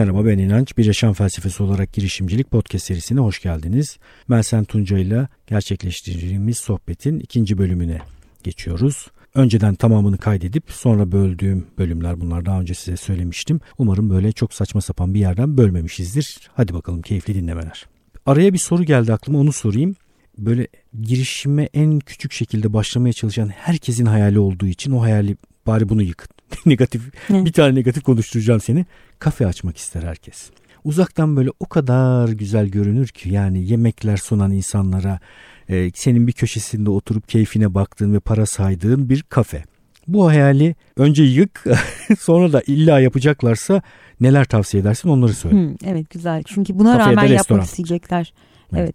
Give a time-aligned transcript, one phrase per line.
[0.00, 0.78] Merhaba ben İnanç.
[0.78, 3.98] Bir Yaşam Felsefesi olarak girişimcilik podcast serisine hoş geldiniz.
[4.28, 7.98] Melsen Tunca ile gerçekleştirdiğimiz sohbetin ikinci bölümüne
[8.42, 9.10] geçiyoruz.
[9.34, 13.60] Önceden tamamını kaydedip sonra böldüğüm bölümler bunlar daha önce size söylemiştim.
[13.78, 16.50] Umarım böyle çok saçma sapan bir yerden bölmemişizdir.
[16.54, 17.86] Hadi bakalım keyifli dinlemeler.
[18.26, 19.96] Araya bir soru geldi aklıma onu sorayım.
[20.38, 20.68] Böyle
[21.02, 25.36] girişime en küçük şekilde başlamaya çalışan herkesin hayali olduğu için o hayali
[25.66, 26.39] bari bunu yıkın.
[26.66, 27.44] negatif ne?
[27.44, 28.86] bir tane negatif konuşturacağım seni.
[29.18, 30.50] Kafe açmak ister herkes.
[30.84, 35.20] Uzaktan böyle o kadar güzel görünür ki yani yemekler sunan insanlara
[35.68, 39.64] e, senin bir köşesinde oturup keyfine baktığın ve para saydığın bir kafe.
[40.08, 41.64] Bu hayali önce yık
[42.18, 43.82] sonra da illa yapacaklarsa
[44.20, 45.56] neler tavsiye edersin onları söyle.
[45.56, 48.32] Hmm, evet güzel çünkü buna Kafeye rağmen yapmak isteyecekler.
[48.76, 48.94] Evet.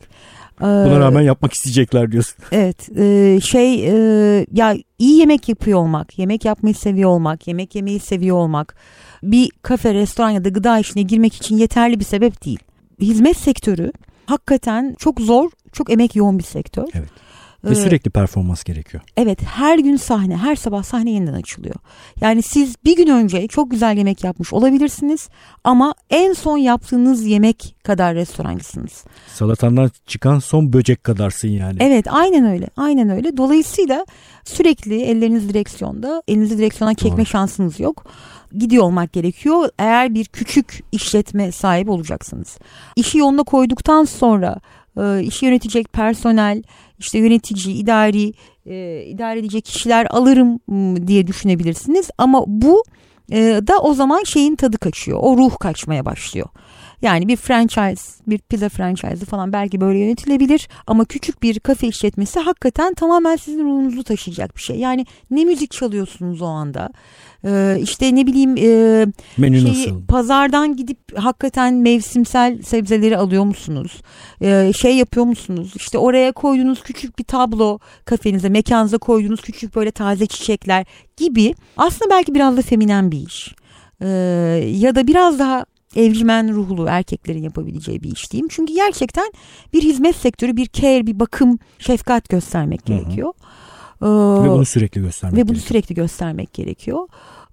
[0.62, 0.88] evet.
[0.88, 2.36] Buna rağmen yapmak isteyecekler diyorsun.
[2.52, 8.00] Evet e, şey e, ya iyi yemek yapıyor olmak, yemek yapmayı seviyor olmak, yemek yemeyi
[8.00, 8.76] seviyor olmak
[9.24, 12.60] bir kafe, restoran ya da gıda işine girmek için yeterli bir sebep değil.
[13.02, 13.92] Hizmet sektörü
[14.26, 16.88] hakikaten çok zor, çok emek yoğun bir sektör.
[16.94, 17.10] Evet.
[17.66, 19.04] Ve ee, sürekli performans gerekiyor.
[19.18, 21.76] Evet her gün sahne her sabah sahne yeniden açılıyor.
[22.22, 25.30] Yani siz bir gün önce çok güzel yemek yapmış olabilirsiniz
[25.64, 29.04] ama en son yaptığınız yemek kadar restorancısınız.
[29.28, 31.78] Salatandan çıkan son böcek kadarsın yani.
[31.80, 33.38] Evet aynen öyle aynen öyle.
[33.38, 34.06] Dolayısıyla
[34.44, 37.26] sürekli elleriniz direksiyonda elinizi direksiyona çekme Doğru.
[37.26, 38.06] şansınız yok
[38.58, 39.70] gidiyor olmak gerekiyor.
[39.80, 42.58] Eğer bir küçük işletme sahibi olacaksınız.
[42.96, 44.56] İşi yoluna koyduktan sonra
[44.98, 46.64] e, yönetecek personel,
[47.00, 48.34] işte yönetici, idari,
[48.66, 50.60] e, idare edecek kişiler alırım
[51.08, 52.10] diye düşünebilirsiniz.
[52.18, 52.84] Ama bu
[53.32, 53.38] e,
[53.68, 55.20] da o zaman şeyin tadı kaçıyor.
[55.22, 56.48] O ruh kaçmaya başlıyor.
[57.02, 62.40] Yani bir franchise, bir pizza franchise falan belki böyle yönetilebilir ama küçük bir kafe işletmesi
[62.40, 64.78] hakikaten tamamen sizin ruhunuzu taşıyacak bir şey.
[64.80, 66.90] Yani ne müzik çalıyorsunuz o anda?
[67.46, 69.06] Ee, işte ne bileyim e,
[69.38, 70.06] Menü şeyi, nasıl?
[70.06, 74.02] pazardan gidip hakikaten mevsimsel sebzeleri alıyor musunuz?
[74.42, 75.74] Ee, şey yapıyor musunuz?
[75.76, 80.86] İşte oraya koyduğunuz küçük bir tablo kafenize, mekanınıza koyduğunuz küçük böyle taze çiçekler
[81.18, 83.56] gibi aslında belki biraz da feminen bir iş.
[84.02, 84.08] Ee,
[84.72, 88.48] ya da biraz daha evcimen ruhlu erkeklerin yapabileceği bir iş diyeyim.
[88.52, 89.32] Çünkü gerçekten
[89.74, 92.98] bir hizmet sektörü, bir care, bir bakım, şefkat göstermek Hı-hı.
[92.98, 93.34] gerekiyor.
[94.02, 94.06] Ee,
[94.46, 95.68] ve bunu sürekli göstermek Ve bunu gerekiyor.
[95.68, 97.08] sürekli göstermek gerekiyor.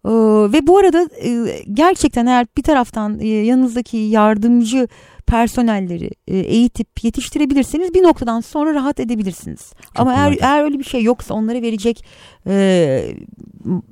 [0.05, 0.11] Ee,
[0.53, 4.89] ve bu arada e, gerçekten eğer bir taraftan e, yanınızdaki yardımcı
[5.27, 9.61] personelleri e, eğitip yetiştirebilirseniz bir noktadan sonra rahat edebilirsiniz.
[9.61, 12.05] Çok Ama eğer, eğer öyle bir şey yoksa onlara verecek
[12.47, 13.15] e,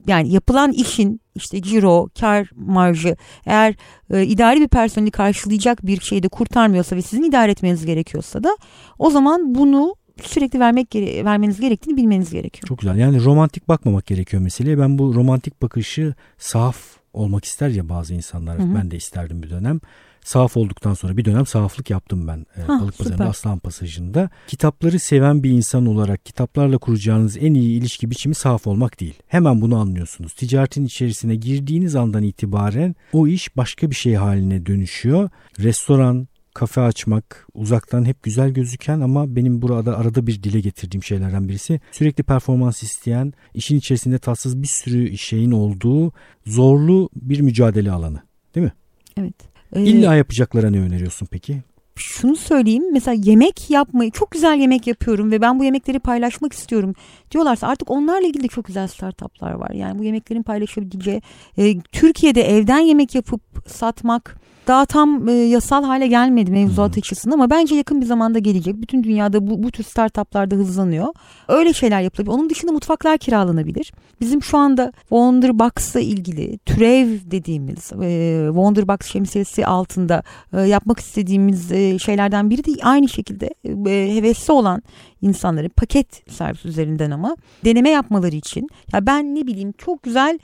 [0.06, 3.16] yani yapılan işin işte ciro, kar marjı
[3.46, 3.74] eğer
[4.10, 8.56] e, idari bir personeli karşılayacak bir şeyde kurtarmıyorsa ve sizin idare etmeniz gerekiyorsa da
[8.98, 9.94] o zaman bunu
[10.24, 10.94] sürekli vermek
[11.24, 12.68] vermeniz gerektiğini bilmeniz gerekiyor.
[12.68, 12.96] Çok güzel.
[12.96, 14.78] Yani romantik bakmamak gerekiyor meseleye.
[14.78, 16.76] Ben bu romantik bakışı saf
[17.12, 18.58] olmak ister ya bazı insanlar.
[18.58, 18.74] Hı hı.
[18.74, 19.80] Ben de isterdim bir dönem.
[20.24, 24.30] Sahaf olduktan sonra bir dönem sahaflık yaptım ben e, ha, Balık Pazarı'nda Aslan Pasajı'nda.
[24.46, 29.14] Kitapları seven bir insan olarak kitaplarla kuracağınız en iyi ilişki biçimi sahaf olmak değil.
[29.26, 30.34] Hemen bunu anlıyorsunuz.
[30.34, 35.30] Ticaretin içerisine girdiğiniz andan itibaren o iş başka bir şey haline dönüşüyor.
[35.58, 41.48] Restoran, kafe açmak uzaktan hep güzel gözüken ama benim burada arada bir dile getirdiğim şeylerden
[41.48, 46.12] birisi sürekli performans isteyen işin içerisinde tatsız bir sürü şeyin olduğu
[46.46, 48.22] zorlu bir mücadele alanı
[48.54, 48.72] değil mi?
[49.16, 49.34] Evet.
[49.72, 51.62] Ee, İlla yapacaklara ne öneriyorsun peki?
[52.00, 56.94] şunu söyleyeyim mesela yemek yapmayı çok güzel yemek yapıyorum ve ben bu yemekleri paylaşmak istiyorum
[57.30, 59.70] diyorlarsa artık onlarla ilgili de çok güzel startuplar var.
[59.70, 61.22] Yani bu yemeklerin paylaşabileceği
[61.58, 67.50] e, Türkiye'de evden yemek yapıp satmak daha tam e, yasal hale gelmedi mevzuat açısından ama
[67.50, 68.76] bence yakın bir zamanda gelecek.
[68.76, 71.06] Bütün dünyada bu, bu tür startuplarda hızlanıyor.
[71.48, 72.34] Öyle şeyler yapılabilir.
[72.34, 73.92] Onun dışında mutfaklar kiralanabilir.
[74.20, 80.22] Bizim şu anda Wonderbox'la ilgili türev dediğimiz e, Wonderbox şemsiyesi altında
[80.52, 84.82] e, yapmak istediğimiz e, şeylerden biri de aynı şekilde e, hevesli olan
[85.22, 90.38] insanları paket servis üzerinden ama deneme yapmaları için ya ben ne bileyim çok güzel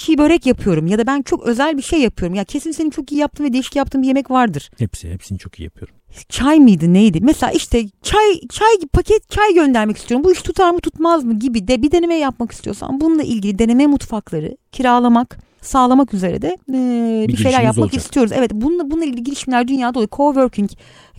[0.00, 2.34] çiğ börek yapıyorum ya da ben çok özel bir şey yapıyorum.
[2.34, 4.70] Ya kesin senin çok iyi yaptığın ve değişik yaptığın bir yemek vardır.
[4.78, 5.94] Hepsi, hepsini çok iyi yapıyorum.
[6.28, 7.20] Çay mıydı neydi?
[7.22, 10.24] Mesela işte çay çay paket çay göndermek istiyorum.
[10.24, 13.86] Bu iş tutar mı tutmaz mı gibi de bir deneme yapmak istiyorsan bununla ilgili deneme
[13.86, 18.02] mutfakları kiralamak sağlamak üzere de e, bir, bir şeyler yapmak olacak.
[18.02, 18.32] istiyoruz.
[18.34, 20.10] Evet bununla, bununla ilgili girişimler dünyada oluyor.
[20.12, 20.70] Coworking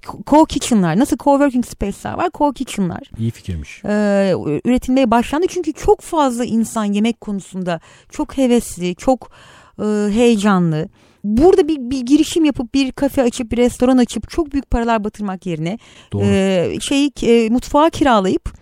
[0.02, 3.20] co-kitchen'lar nasıl co-working space'ler var co-kitchen'lar.
[3.20, 3.82] İyi fikirmiş.
[3.86, 4.34] Ee,
[4.66, 9.32] üretilmeye başlandı çünkü çok fazla insan yemek konusunda çok hevesli, çok
[9.80, 10.90] e, heyecanlı.
[11.24, 15.46] Burada bir, bir girişim yapıp bir kafe açıp bir restoran açıp çok büyük paralar batırmak
[15.46, 15.78] yerine
[16.22, 18.54] e, şeyi e, mutfağı kiralayıp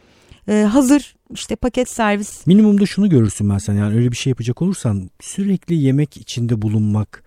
[0.47, 2.47] e, hazır işte paket servis.
[2.47, 7.23] Minimumda şunu görürsün ben sen yani öyle bir şey yapacak olursan sürekli yemek içinde bulunmak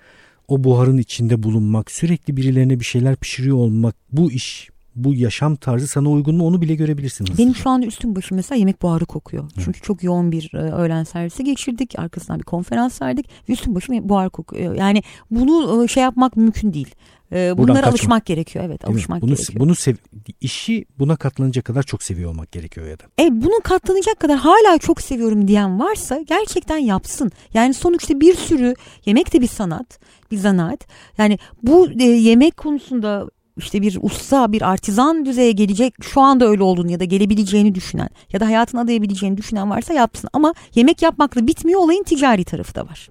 [0.52, 5.87] o buharın içinde bulunmak, sürekli birilerine bir şeyler pişiriyor olmak bu iş bu yaşam tarzı
[5.87, 7.25] sana uygun mu onu bile görebilirsin.
[7.25, 7.44] Hızlıca.
[7.44, 9.44] Benim şu anda üstüm başım mesela yemek buharı kokuyor.
[9.44, 9.65] Evet.
[9.65, 11.99] Çünkü çok yoğun bir e, öğlen servisi geçirdik.
[11.99, 13.29] Arkasından bir konferans verdik.
[13.49, 14.75] Üstüm başım buhar kokuyor.
[14.75, 16.94] Yani bunu e, şey yapmak mümkün değil.
[17.33, 17.91] E, bunlara kaçma.
[17.91, 18.65] alışmak gerekiyor.
[18.65, 19.61] Evet, değil alışmak bunu, gerekiyor.
[19.61, 19.94] Bunu sev,
[20.41, 23.05] işi buna katlanacak kadar çok seviyor olmak gerekiyor ya da.
[23.21, 27.31] E bunu katlanacak kadar hala çok seviyorum diyen varsa gerçekten yapsın.
[27.55, 28.75] Yani sonuçta bir sürü
[29.06, 29.99] yemek de bir sanat,
[30.31, 30.87] bir zanaat.
[31.19, 36.62] Yani bu e, yemek konusunda işte bir usta, bir artizan düzeye gelecek şu anda öyle
[36.62, 40.31] olduğunu ya da gelebileceğini düşünen ya da hayatını adayabileceğini düşünen varsa yapsın.
[40.32, 43.08] Ama yemek yapmakla bitmiyor olayın ticari tarafı da var.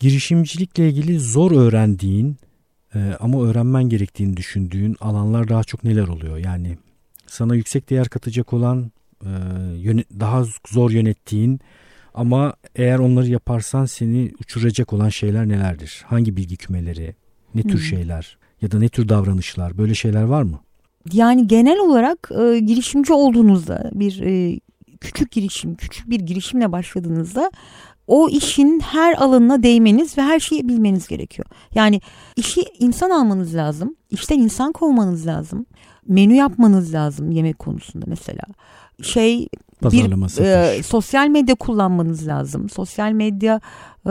[0.00, 2.36] Girişimcilikle ilgili zor öğrendiğin
[2.94, 6.36] e, ama öğrenmen gerektiğini düşündüğün alanlar daha çok neler oluyor?
[6.36, 6.78] Yani
[7.26, 8.90] sana yüksek değer katacak olan
[9.24, 9.30] e,
[10.20, 11.60] daha zor yönettiğin
[12.14, 16.04] ama eğer onları yaparsan seni uçuracak olan şeyler nelerdir?
[16.06, 17.14] Hangi bilgi kümeleri?
[17.54, 17.80] Ne tür hmm.
[17.80, 18.38] şeyler?
[18.62, 20.60] Ya da ne tür davranışlar böyle şeyler var mı?
[21.12, 24.60] Yani genel olarak e, girişimci olduğunuzda bir e,
[25.00, 27.50] küçük girişim, küçük bir girişimle başladığınızda
[28.06, 31.48] o işin her alanına değmeniz ve her şeyi bilmeniz gerekiyor.
[31.74, 32.00] Yani
[32.36, 35.66] işi insan almanız lazım, işten insan kovmanız lazım,
[36.08, 38.42] menü yapmanız lazım yemek konusunda mesela.
[39.02, 39.48] Şey
[39.82, 42.68] bir e, sosyal medya kullanmanız lazım.
[42.68, 43.60] Sosyal medya
[44.06, 44.10] e,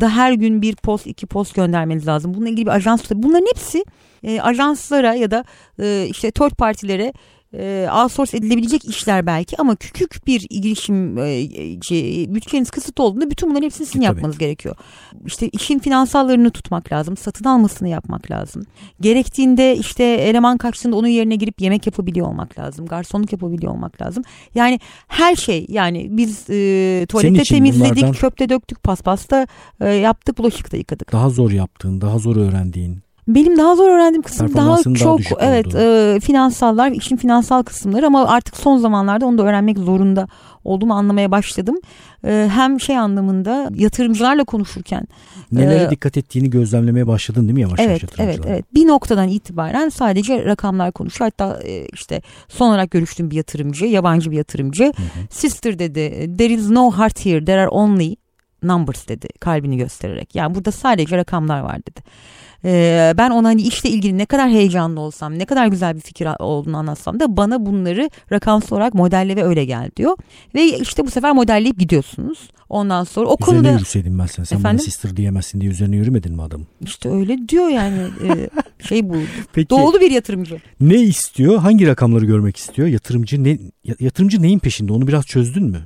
[0.00, 2.34] da her gün bir post iki post göndermeniz lazım.
[2.34, 3.84] Bununla ilgili bir ajans bunların hepsi
[4.22, 5.44] e, ajanslara ya da
[5.78, 7.12] e, işte third partilere
[7.58, 13.86] e, outsource edilebilecek işler belki ama küçük bir girişimci bütçeniz kısıt olduğunda bütün bunların hepsini
[13.86, 14.76] sizin yapmanız gerekiyor.
[15.26, 18.62] İşte işin finansallarını tutmak lazım, satın almasını yapmak lazım.
[19.00, 24.24] Gerektiğinde işte eleman kaçtığında onun yerine girip yemek yapabiliyor olmak lazım, garsonluk yapabiliyor olmak lazım.
[24.54, 28.12] Yani her şey yani biz e, tuvalete temizledik, bunlardan...
[28.12, 29.46] çöpte döktük, paspasta
[29.80, 31.12] e, yaptık, bulaşıkta yıkadık.
[31.12, 35.74] Daha zor yaptığın, daha zor öğrendiğin benim daha zor öğrendiğim kısım daha çok daha evet
[35.74, 40.28] e, finansallar işin finansal kısımları ama artık son zamanlarda onu da öğrenmek zorunda
[40.64, 41.76] olduğumu anlamaya başladım.
[42.26, 45.06] E, hem şey anlamında yatırımcılarla konuşurken
[45.52, 49.28] nelere e, dikkat ettiğini gözlemlemeye başladın değil mi yavaş evet, yavaş Evet evet bir noktadan
[49.28, 51.30] itibaren sadece rakamlar konuşuyor.
[51.30, 55.26] Hatta e, işte son olarak görüştüğüm bir yatırımcı yabancı bir yatırımcı hı hı.
[55.30, 58.16] sister dedi there is no heart here there are only
[58.64, 60.34] numbers dedi kalbini göstererek.
[60.34, 62.00] Yani burada sadece rakamlar var dedi.
[62.64, 66.28] Ee, ben ona hani işle ilgili ne kadar heyecanlı olsam, ne kadar güzel bir fikir
[66.38, 70.16] olduğunu anlatsam da bana bunları rakamsal olarak modelle ve öyle gel diyor.
[70.54, 72.38] Ve işte bu sefer modelleyip gidiyorsunuz.
[72.68, 73.72] Ondan sonra o üzerine konuda...
[73.72, 74.44] yürüseydin ben sen.
[74.44, 74.78] Sen Efendim?
[74.78, 76.66] bana sister diyemezsin diye üzerine yürümedin mi adam?
[76.80, 77.98] İşte öyle diyor yani.
[78.00, 78.50] e,
[78.88, 79.16] şey bu.
[79.52, 80.60] Peki, Doğulu bir yatırımcı.
[80.80, 81.58] Ne istiyor?
[81.58, 82.88] Hangi rakamları görmek istiyor?
[82.88, 83.58] Yatırımcı ne
[84.00, 84.92] yatırımcı neyin peşinde?
[84.92, 85.80] Onu biraz çözdün mü?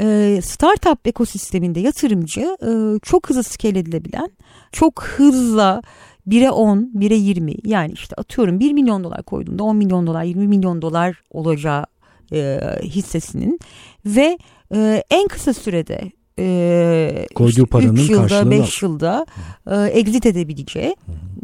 [0.00, 4.30] E, startup ekosisteminde yatırımcı e, çok hızlı scale edilebilen,
[4.72, 5.82] çok hızla
[6.28, 10.48] 1'e 10, 1'e 20 yani işte atıyorum 1 milyon dolar koyduğunda 10 milyon dolar, 20
[10.48, 11.84] milyon dolar olacağı
[12.32, 13.60] e, hissesinin
[14.06, 14.38] ve
[14.74, 19.26] e, en kısa sürede e, koyduğu işte paranın 3 yılda 5 yılda
[19.70, 20.96] e, exit edebileceği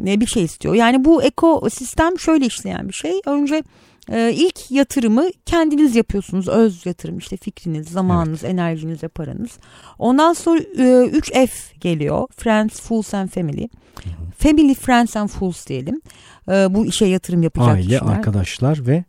[0.07, 0.75] e, bir şey istiyor.
[0.75, 3.21] Yani bu ekosistem şöyle işleyen bir şey.
[3.25, 3.63] Önce
[4.11, 6.47] ee, ilk yatırımı kendiniz yapıyorsunuz.
[6.47, 8.53] Öz yatırım işte fikriniz, zamanınız, evet.
[8.53, 9.51] enerjiniz ve paranız.
[9.99, 12.27] Ondan sonra e, 3F geliyor.
[12.37, 13.67] Friends, Fools and Family.
[14.03, 14.31] Hı hı.
[14.37, 16.01] Family, Friends and Fools diyelim.
[16.49, 18.11] E, bu işe yatırım yapacak Aile, kişiler.
[18.11, 19.03] arkadaşlar ve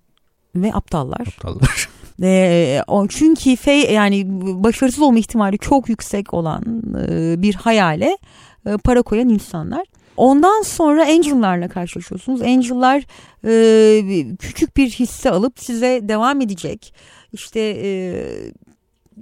[0.56, 1.20] ve aptallar.
[1.20, 1.88] Aptallar.
[2.22, 4.24] E, o çünkü fe, yani
[4.64, 8.18] başarısız olma ihtimali çok yüksek olan e, bir hayale
[8.66, 9.84] e, para koyan insanlar.
[10.16, 12.42] Ondan sonra Angel'larla karşılaşıyorsunuz.
[12.42, 13.02] Angel'lar
[13.44, 16.94] e, küçük bir hisse alıp size devam edecek.
[17.32, 17.90] İşte e,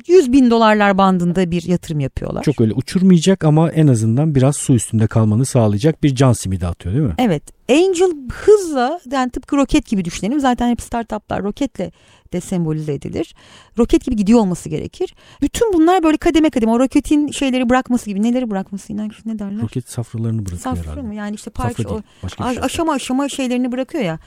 [0.08, 2.42] 100 bin dolarlar bandında bir yatırım yapıyorlar.
[2.42, 6.94] Çok öyle uçurmayacak ama en azından biraz su üstünde kalmanı sağlayacak bir can simidi atıyor
[6.94, 7.14] değil mi?
[7.18, 7.42] Evet.
[7.70, 10.40] Angel hızla yani tıpkı roket gibi düşünelim.
[10.40, 11.92] Zaten hep startuplar roketle
[12.32, 13.34] de sembolize edilir.
[13.78, 15.14] Roket gibi gidiyor olması gerekir.
[15.42, 18.22] Bütün bunlar böyle kademe kademe o roketin şeyleri bırakması gibi.
[18.22, 19.62] Neleri bırakması inan ne derler?
[19.62, 21.02] Roket safralarını bırakıyor Safra herhalde.
[21.02, 21.14] mı?
[21.14, 24.18] Yani işte parça o, şey aşama aşama şeylerini bırakıyor ya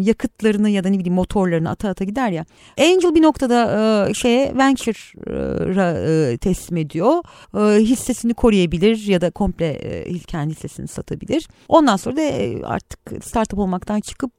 [0.00, 2.44] yakıtlarını ya da ne bileyim motorlarını ata ata gider ya.
[2.78, 5.92] Angel bir noktada e, şeye venture'a
[6.32, 7.22] e, teslim ediyor.
[7.54, 11.48] E, hissesini koruyabilir ya da komple kendi hissesini satabilir.
[11.68, 12.22] Ondan sonra da
[12.68, 14.32] artık startup olmaktan çıkıp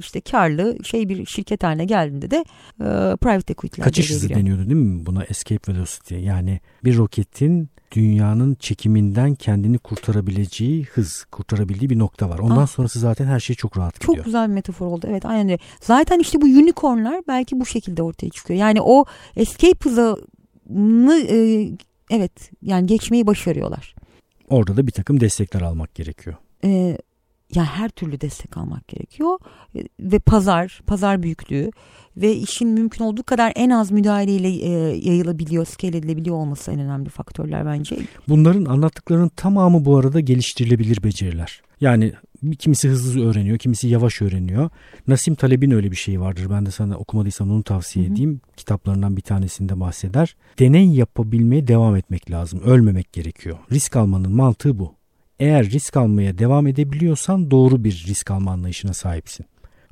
[0.00, 2.44] işte karlı şey bir şirket haline geldiğinde de
[3.16, 9.34] private equity'ler Kaçış hızı deniyordu değil mi buna escape velocity yani bir roketin dünyanın çekiminden
[9.34, 12.38] kendini kurtarabileceği hız, kurtarabildiği bir nokta var.
[12.38, 14.16] Ondan ah, sonrası zaten her şey çok rahat gidiyor.
[14.16, 15.06] Çok güzel bir metafor oldu.
[15.08, 15.58] Evet aynen öyle.
[15.80, 18.60] Zaten işte bu unicornlar belki bu şekilde ortaya çıkıyor.
[18.60, 19.04] Yani o
[19.36, 21.68] escape hızını e,
[22.10, 23.94] evet yani geçmeyi başarıyorlar.
[24.48, 26.36] orada da bir takım destekler almak gerekiyor.
[26.64, 26.98] Ee,
[27.54, 29.38] ya her türlü destek almak gerekiyor
[29.76, 31.70] e, ve pazar, pazar büyüklüğü
[32.16, 34.70] ve işin mümkün olduğu kadar en az müdahaleyle e,
[35.08, 37.98] yayılabiliyor, scale edilebiliyor olması en önemli faktörler bence.
[38.28, 41.62] Bunların anlattıklarının tamamı bu arada geliştirilebilir beceriler.
[41.80, 42.12] Yani
[42.58, 44.70] kimisi hızlı öğreniyor, kimisi yavaş öğreniyor.
[45.06, 46.46] Nasim Taleb'in öyle bir şeyi vardır.
[46.50, 48.14] Ben de sana okumadıysan onu tavsiye Hı-hı.
[48.14, 48.40] edeyim.
[48.56, 50.36] Kitaplarından bir tanesinde bahseder.
[50.58, 52.60] Deney yapabilmeye devam etmek lazım.
[52.60, 53.58] Ölmemek gerekiyor.
[53.72, 54.99] Risk almanın mantığı bu.
[55.40, 59.46] Eğer risk almaya devam edebiliyorsan doğru bir risk alma anlayışına sahipsin.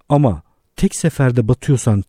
[0.08, 0.42] Ama
[0.76, 2.04] tek seferde batıyorsan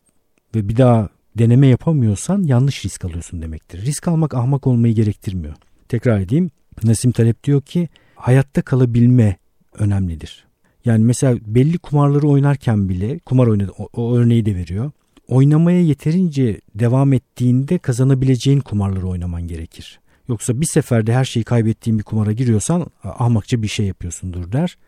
[0.54, 3.82] ve bir daha deneme yapamıyorsan yanlış risk alıyorsun demektir.
[3.82, 5.54] Risk almak ahmak olmayı gerektirmiyor.
[5.88, 6.50] Tekrar edeyim.
[6.82, 9.36] Nasim Talep diyor ki hayatta kalabilme
[9.78, 10.46] önemlidir.
[10.84, 14.90] Yani mesela belli kumarları oynarken bile kumar oynadı o, o örneği de veriyor.
[15.28, 20.00] Oynamaya yeterince devam ettiğinde kazanabileceğin kumarları oynaman gerekir.
[20.30, 24.78] Yoksa bir seferde her şeyi kaybettiğin bir kumara giriyorsan ahmakça bir şey yapıyorsundur der.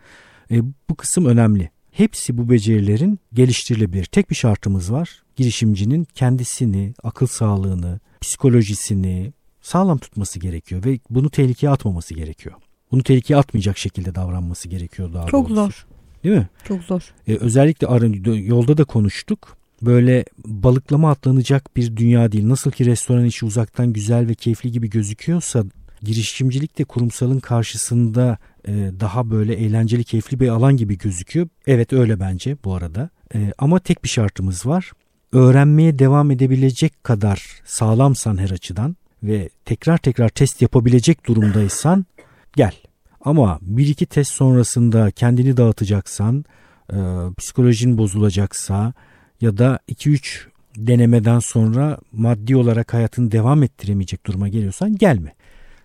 [0.50, 1.70] E, bu kısım önemli.
[1.90, 4.04] Hepsi bu becerilerin geliştirilebilir.
[4.04, 5.22] Tek bir şartımız var.
[5.36, 12.54] Girişimcinin kendisini, akıl sağlığını, psikolojisini sağlam tutması gerekiyor ve bunu tehlikeye atmaması gerekiyor.
[12.92, 15.54] Bunu tehlikeye atmayacak şekilde davranması gerekiyor daha Çok doğrusu.
[15.54, 15.86] zor.
[16.24, 16.48] Değil mi?
[16.64, 17.14] Çok zor.
[17.28, 17.86] Ee, özellikle
[18.32, 19.56] yolda da konuştuk.
[19.82, 22.48] Böyle balıklama atlanacak bir dünya değil.
[22.48, 25.64] Nasıl ki restoran işi uzaktan güzel ve keyifli gibi gözüküyorsa
[26.02, 31.48] girişimcilik de kurumsalın karşısında e, daha böyle eğlenceli, keyifli bir alan gibi gözüküyor.
[31.66, 33.10] Evet öyle bence bu arada.
[33.34, 34.92] E, ama tek bir şartımız var.
[35.32, 42.06] Öğrenmeye devam edebilecek kadar sağlamsan her açıdan ve tekrar tekrar test yapabilecek durumdaysan
[42.56, 42.74] gel.
[43.20, 46.44] Ama bir iki test sonrasında kendini dağıtacaksan,
[46.92, 46.96] e,
[47.38, 48.92] psikolojin bozulacaksa
[49.42, 50.46] ya da 2-3
[50.76, 55.34] denemeden sonra maddi olarak hayatını devam ettiremeyecek duruma geliyorsan gelme.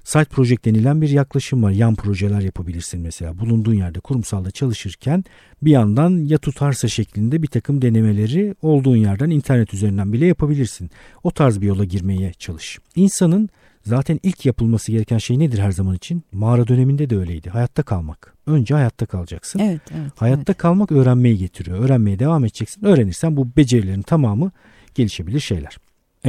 [0.08, 1.72] Side project denilen bir yaklaşım var.
[1.72, 3.40] Yan projeler yapabilirsin mesela.
[3.40, 5.24] Bulunduğun yerde kurumsalda çalışırken
[5.62, 10.90] bir yandan ya tutarsa şeklinde bir takım denemeleri olduğun yerden internet üzerinden bile yapabilirsin.
[11.24, 12.80] O tarz bir yola girmeye çalış.
[12.96, 13.50] İnsanın
[13.84, 16.24] Zaten ilk yapılması gereken şey nedir her zaman için?
[16.32, 17.50] Mağara döneminde de öyleydi.
[17.50, 18.34] Hayatta kalmak.
[18.48, 19.60] Önce hayatta kalacaksın.
[19.60, 20.12] Evet, evet.
[20.16, 20.58] Hayatta evet.
[20.58, 21.80] kalmak öğrenmeyi getiriyor.
[21.80, 22.86] Öğrenmeye devam edeceksin.
[22.86, 24.52] Öğrenirsen bu becerilerin tamamı
[24.96, 25.78] gelişebilir şeyler.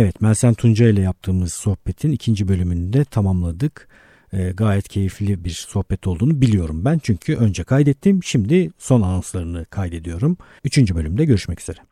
[0.01, 3.89] Evet Melsen Tunca ile yaptığımız sohbetin ikinci bölümünü de tamamladık.
[4.33, 6.99] E, gayet keyifli bir sohbet olduğunu biliyorum ben.
[7.03, 8.25] Çünkü önce kaydettim.
[8.25, 10.37] Şimdi son anonslarını kaydediyorum.
[10.65, 11.89] Üçüncü bölümde görüşmek üzere.